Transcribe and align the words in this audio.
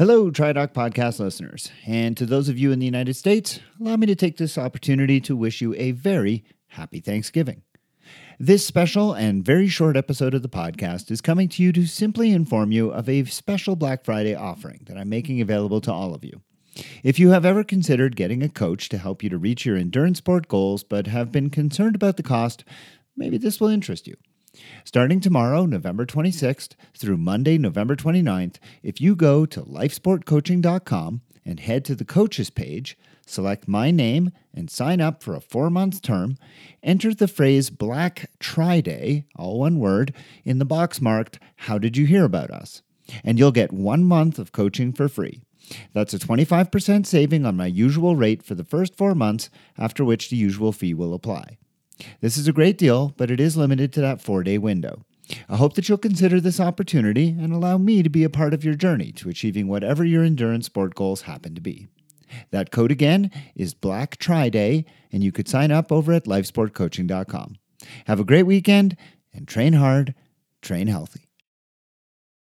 Hello, 0.00 0.30
TriDoc 0.30 0.72
podcast 0.72 1.20
listeners. 1.20 1.70
And 1.86 2.16
to 2.16 2.24
those 2.24 2.48
of 2.48 2.56
you 2.58 2.72
in 2.72 2.78
the 2.78 2.86
United 2.86 3.16
States, 3.16 3.60
allow 3.78 3.96
me 3.96 4.06
to 4.06 4.14
take 4.14 4.38
this 4.38 4.56
opportunity 4.56 5.20
to 5.20 5.36
wish 5.36 5.60
you 5.60 5.74
a 5.74 5.90
very 5.90 6.42
happy 6.68 7.00
Thanksgiving. 7.00 7.60
This 8.38 8.66
special 8.66 9.12
and 9.12 9.44
very 9.44 9.68
short 9.68 9.98
episode 9.98 10.32
of 10.32 10.40
the 10.40 10.48
podcast 10.48 11.10
is 11.10 11.20
coming 11.20 11.50
to 11.50 11.62
you 11.62 11.70
to 11.72 11.84
simply 11.84 12.32
inform 12.32 12.72
you 12.72 12.88
of 12.90 13.10
a 13.10 13.26
special 13.26 13.76
Black 13.76 14.02
Friday 14.02 14.34
offering 14.34 14.80
that 14.86 14.96
I'm 14.96 15.10
making 15.10 15.42
available 15.42 15.82
to 15.82 15.92
all 15.92 16.14
of 16.14 16.24
you. 16.24 16.40
If 17.02 17.18
you 17.18 17.32
have 17.32 17.44
ever 17.44 17.62
considered 17.62 18.16
getting 18.16 18.42
a 18.42 18.48
coach 18.48 18.88
to 18.88 18.96
help 18.96 19.22
you 19.22 19.28
to 19.28 19.36
reach 19.36 19.66
your 19.66 19.76
endurance 19.76 20.16
sport 20.16 20.48
goals 20.48 20.82
but 20.82 21.08
have 21.08 21.30
been 21.30 21.50
concerned 21.50 21.94
about 21.94 22.16
the 22.16 22.22
cost, 22.22 22.64
maybe 23.18 23.36
this 23.36 23.60
will 23.60 23.68
interest 23.68 24.06
you. 24.06 24.16
Starting 24.84 25.20
tomorrow, 25.20 25.66
November 25.66 26.04
26th, 26.04 26.74
through 26.96 27.16
Monday, 27.16 27.56
November 27.56 27.94
29th, 27.94 28.56
if 28.82 29.00
you 29.00 29.14
go 29.14 29.46
to 29.46 29.62
lifesportcoaching.com 29.62 31.20
and 31.44 31.60
head 31.60 31.84
to 31.84 31.94
the 31.94 32.04
coaches 32.04 32.50
page, 32.50 32.98
select 33.26 33.68
my 33.68 33.90
name, 33.90 34.32
and 34.52 34.70
sign 34.70 35.00
up 35.00 35.22
for 35.22 35.34
a 35.34 35.40
four 35.40 35.70
month 35.70 36.02
term, 36.02 36.36
enter 36.82 37.14
the 37.14 37.28
phrase 37.28 37.70
Black 37.70 38.30
Tri 38.40 38.80
Day, 38.80 39.24
all 39.36 39.60
one 39.60 39.78
word, 39.78 40.14
in 40.44 40.58
the 40.58 40.64
box 40.64 41.00
marked, 41.00 41.38
How 41.56 41.78
did 41.78 41.96
you 41.96 42.06
hear 42.06 42.24
about 42.24 42.50
us? 42.50 42.82
And 43.24 43.38
you'll 43.38 43.52
get 43.52 43.72
one 43.72 44.04
month 44.04 44.38
of 44.38 44.52
coaching 44.52 44.92
for 44.92 45.08
free. 45.08 45.40
That's 45.92 46.14
a 46.14 46.18
25% 46.18 47.06
saving 47.06 47.46
on 47.46 47.56
my 47.56 47.66
usual 47.66 48.16
rate 48.16 48.42
for 48.42 48.54
the 48.54 48.64
first 48.64 48.96
four 48.96 49.14
months, 49.14 49.50
after 49.78 50.04
which 50.04 50.30
the 50.30 50.36
usual 50.36 50.72
fee 50.72 50.94
will 50.94 51.14
apply. 51.14 51.58
This 52.20 52.36
is 52.36 52.48
a 52.48 52.52
great 52.52 52.78
deal, 52.78 53.14
but 53.16 53.30
it 53.30 53.40
is 53.40 53.56
limited 53.56 53.92
to 53.92 54.00
that 54.00 54.20
four 54.20 54.42
day 54.42 54.58
window. 54.58 55.04
I 55.48 55.56
hope 55.56 55.74
that 55.74 55.88
you'll 55.88 55.98
consider 55.98 56.40
this 56.40 56.60
opportunity 56.60 57.28
and 57.28 57.52
allow 57.52 57.78
me 57.78 58.02
to 58.02 58.10
be 58.10 58.24
a 58.24 58.30
part 58.30 58.52
of 58.52 58.64
your 58.64 58.74
journey 58.74 59.12
to 59.12 59.28
achieving 59.28 59.68
whatever 59.68 60.04
your 60.04 60.24
endurance 60.24 60.66
sport 60.66 60.94
goals 60.94 61.22
happen 61.22 61.54
to 61.54 61.60
be. 61.60 61.88
That 62.50 62.70
code 62.70 62.90
again 62.90 63.30
is 63.54 63.74
BlackTriDay, 63.74 64.84
and 65.12 65.22
you 65.22 65.32
could 65.32 65.48
sign 65.48 65.70
up 65.70 65.90
over 65.90 66.12
at 66.12 66.24
lifesportcoaching.com. 66.24 67.56
Have 68.06 68.20
a 68.20 68.24
great 68.24 68.44
weekend 68.44 68.96
and 69.32 69.46
train 69.46 69.74
hard, 69.74 70.14
train 70.62 70.86
healthy. 70.86 71.29